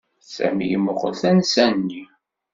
[0.35, 2.03] Sami yemmuqqel tansa-nni.